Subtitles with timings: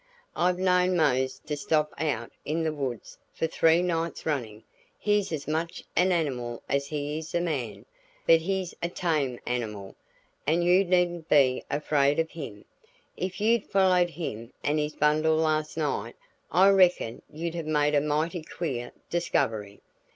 [0.35, 4.63] I've known Mose to stop out in the woods for three nights running
[4.97, 7.85] he's as much an animal as he is a man;
[8.25, 9.95] but he's a tame animal,
[10.47, 12.65] and you needn't be afraid of him.
[13.15, 16.15] If you'd followed him and his bundle last night
[16.51, 19.81] I reckon you'd have made a mighty queer discovery.